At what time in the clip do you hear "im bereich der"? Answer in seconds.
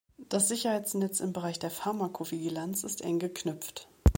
1.19-1.69